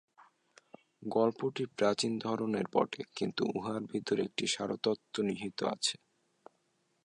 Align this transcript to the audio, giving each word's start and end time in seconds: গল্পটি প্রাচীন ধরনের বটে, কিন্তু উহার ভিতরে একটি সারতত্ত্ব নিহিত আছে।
গল্পটি 1.07 1.63
প্রাচীন 1.77 2.13
ধরনের 2.19 2.65
বটে, 2.73 3.01
কিন্তু 3.15 3.41
উহার 3.55 3.81
ভিতরে 3.83 4.21
একটি 4.23 4.45
সারতত্ত্ব 4.47 5.15
নিহিত 5.21 5.59
আছে। 5.73 5.95